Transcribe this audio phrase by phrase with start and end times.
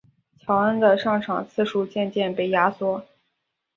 [0.39, 3.05] 乔恩的上场次数渐渐被压缩。